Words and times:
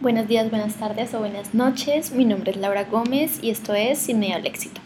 Buenos 0.00 0.28
días, 0.28 0.48
buenas 0.48 0.76
tardes 0.76 1.12
o 1.12 1.18
buenas 1.18 1.54
noches. 1.54 2.12
Mi 2.12 2.24
nombre 2.24 2.52
es 2.52 2.56
Laura 2.56 2.84
Gómez 2.84 3.40
y 3.42 3.50
esto 3.50 3.74
es 3.74 3.98
Sin 3.98 4.22
al 4.32 4.46
Éxito. 4.46 4.80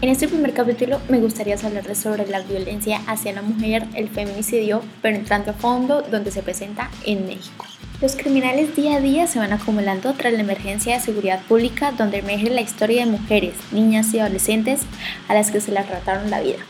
En 0.00 0.08
este 0.08 0.26
primer 0.26 0.54
capítulo 0.54 1.02
me 1.10 1.20
gustaría 1.20 1.54
hablarles 1.62 1.98
sobre 1.98 2.26
la 2.26 2.40
violencia 2.40 3.02
hacia 3.06 3.34
la 3.34 3.42
mujer, 3.42 3.84
el 3.92 4.08
feminicidio, 4.08 4.80
pero 5.02 5.18
entrando 5.18 5.50
a 5.50 5.54
fondo 5.54 6.00
donde 6.00 6.30
se 6.30 6.42
presenta 6.42 6.90
en 7.04 7.26
México. 7.26 7.66
Los 8.00 8.16
criminales 8.16 8.74
día 8.74 8.96
a 8.96 9.00
día 9.00 9.26
se 9.26 9.38
van 9.38 9.52
acumulando 9.52 10.14
tras 10.14 10.32
la 10.32 10.40
emergencia 10.40 10.94
de 10.94 11.00
seguridad 11.00 11.42
pública 11.42 11.92
donde 11.92 12.20
emerge 12.20 12.48
la 12.48 12.62
historia 12.62 13.04
de 13.04 13.10
mujeres, 13.10 13.52
niñas 13.70 14.14
y 14.14 14.18
adolescentes 14.18 14.80
a 15.28 15.34
las 15.34 15.50
que 15.50 15.60
se 15.60 15.72
les 15.72 15.86
trataron 15.86 16.30
la 16.30 16.40
vida. 16.40 16.60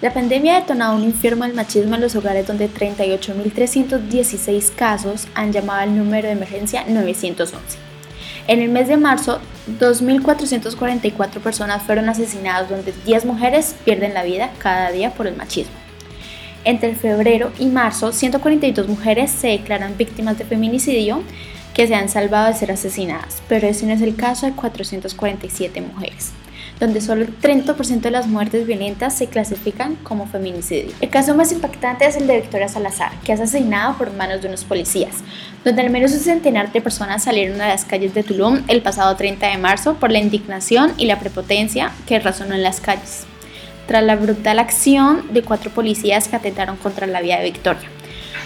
La 0.00 0.14
pandemia 0.14 0.56
ha 0.56 0.60
detonado 0.60 0.96
un 0.96 1.04
infierno 1.04 1.44
del 1.44 1.54
machismo 1.54 1.94
en 1.94 2.00
los 2.00 2.16
hogares 2.16 2.46
donde 2.46 2.70
38.316 2.70 4.74
casos 4.74 5.28
han 5.34 5.52
llamado 5.52 5.82
al 5.82 5.94
número 5.94 6.26
de 6.26 6.32
emergencia 6.32 6.86
911. 6.88 7.76
En 8.48 8.62
el 8.62 8.70
mes 8.70 8.88
de 8.88 8.96
marzo, 8.96 9.40
2.444 9.78 11.40
personas 11.40 11.82
fueron 11.82 12.08
asesinadas, 12.08 12.70
donde 12.70 12.94
10 13.04 13.26
mujeres 13.26 13.76
pierden 13.84 14.14
la 14.14 14.22
vida 14.22 14.50
cada 14.56 14.90
día 14.90 15.10
por 15.10 15.26
el 15.26 15.36
machismo. 15.36 15.74
Entre 16.64 16.94
febrero 16.94 17.52
y 17.58 17.66
marzo, 17.66 18.10
142 18.10 18.88
mujeres 18.88 19.30
se 19.30 19.48
declaran 19.48 19.98
víctimas 19.98 20.38
de 20.38 20.46
feminicidio 20.46 21.22
que 21.74 21.86
se 21.86 21.94
han 21.94 22.08
salvado 22.08 22.48
de 22.48 22.58
ser 22.58 22.72
asesinadas, 22.72 23.42
pero 23.48 23.66
ese 23.66 23.86
no 23.86 23.92
es 23.92 24.02
el 24.02 24.16
caso 24.16 24.46
de 24.46 24.52
447 24.52 25.80
mujeres 25.80 26.32
donde 26.80 27.02
solo 27.02 27.22
el 27.22 27.38
30% 27.38 28.00
de 28.00 28.10
las 28.10 28.26
muertes 28.26 28.66
violentas 28.66 29.14
se 29.16 29.26
clasifican 29.26 29.96
como 29.96 30.26
feminicidio. 30.26 30.92
El 31.00 31.10
caso 31.10 31.34
más 31.34 31.52
impactante 31.52 32.06
es 32.06 32.16
el 32.16 32.26
de 32.26 32.40
Victoria 32.40 32.68
Salazar, 32.68 33.12
que 33.22 33.34
es 33.34 33.40
asesinada 33.40 33.96
por 33.98 34.12
manos 34.14 34.40
de 34.40 34.48
unos 34.48 34.64
policías, 34.64 35.16
donde 35.62 35.82
al 35.82 35.90
menos 35.90 36.12
un 36.12 36.20
centenar 36.20 36.72
de 36.72 36.80
personas 36.80 37.24
salieron 37.24 37.60
a 37.60 37.68
las 37.68 37.84
calles 37.84 38.14
de 38.14 38.22
Tulum 38.22 38.62
el 38.66 38.80
pasado 38.80 39.14
30 39.14 39.46
de 39.48 39.58
marzo 39.58 39.94
por 39.94 40.10
la 40.10 40.18
indignación 40.18 40.92
y 40.96 41.04
la 41.04 41.20
prepotencia 41.20 41.92
que 42.06 42.18
razonó 42.18 42.54
en 42.54 42.62
las 42.62 42.80
calles, 42.80 43.24
tras 43.86 44.02
la 44.02 44.16
brutal 44.16 44.58
acción 44.58 45.32
de 45.34 45.42
cuatro 45.42 45.70
policías 45.70 46.28
que 46.28 46.36
atentaron 46.36 46.76
contra 46.76 47.06
la 47.06 47.20
vida 47.20 47.36
de 47.36 47.44
Victoria 47.44 47.90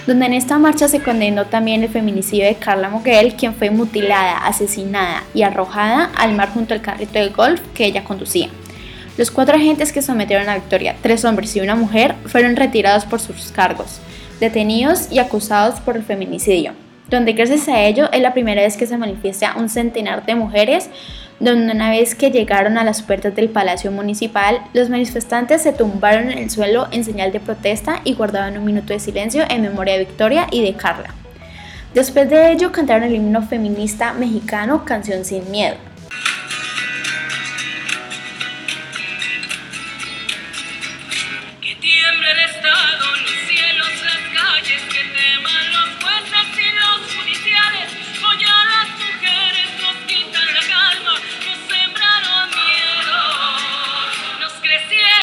donde 0.07 0.27
en 0.27 0.35
esta 0.35 0.59
marcha 0.59 0.89
se 0.89 1.01
condenó 1.01 1.47
también 1.47 1.83
el 1.83 1.89
feminicidio 1.89 2.45
de 2.45 2.57
Carla 2.57 2.91
Moguel, 2.91 3.35
quien 3.35 3.55
fue 3.55 3.71
mutilada, 3.71 4.39
asesinada 4.39 5.23
y 5.33 5.43
arrojada 5.43 6.11
al 6.17 6.35
mar 6.35 6.51
junto 6.53 6.75
al 6.75 6.83
carrito 6.83 7.19
de 7.19 7.29
golf 7.31 7.61
que 7.75 7.87
ella 7.87 8.05
conducía. 8.05 8.49
Los 9.17 9.31
cuatro 9.31 9.57
agentes 9.57 9.93
que 9.93 10.03
sometieron 10.03 10.49
a 10.49 10.57
Victoria, 10.57 10.97
tres 11.01 11.25
hombres 11.25 11.55
y 11.57 11.61
una 11.61 11.77
mujer, 11.77 12.17
fueron 12.27 12.57
retirados 12.57 13.05
por 13.05 13.21
sus 13.21 13.53
cargos, 13.53 14.01
detenidos 14.41 15.11
y 15.11 15.21
acusados 15.21 15.81
por 15.81 15.97
el 15.97 16.03
feminicidio, 16.03 16.73
donde 17.09 17.33
gracias 17.33 17.69
a 17.69 17.81
ello 17.83 18.11
es 18.13 18.21
la 18.21 18.35
primera 18.35 18.63
vez 18.63 18.77
que 18.77 18.87
se 18.87 18.99
manifiesta 18.99 19.55
un 19.57 19.69
centenar 19.69 20.27
de 20.27 20.35
mujeres 20.35 20.91
donde 21.41 21.73
una 21.73 21.91
vez 21.91 22.15
que 22.15 22.31
llegaron 22.31 22.79
a 22.79 22.85
las 22.85 23.03
puertas 23.03 23.35
del 23.35 23.49
Palacio 23.49 23.91
Municipal, 23.91 24.61
los 24.73 24.89
manifestantes 24.89 25.63
se 25.63 25.73
tumbaron 25.73 26.31
en 26.31 26.39
el 26.39 26.51
suelo 26.51 26.89
en 26.91 27.05
señal 27.05 27.33
de 27.33 27.41
protesta 27.41 28.01
y 28.05 28.15
guardaban 28.15 28.57
un 28.57 28.65
minuto 28.65 28.93
de 28.93 29.01
silencio 29.01 29.45
en 29.49 29.63
memoria 29.63 29.95
de 29.95 30.05
Victoria 30.05 30.47
y 30.51 30.63
de 30.63 30.75
Carla. 30.75 31.15
Después 31.93 32.29
de 32.29 32.53
ello 32.53 32.73
cantaron 32.73 33.05
el 33.05 33.15
himno 33.15 33.43
feminista 33.43 34.13
mexicano 34.13 34.85
Canción 34.85 35.25
sin 35.25 35.51
Miedo, 35.51 35.77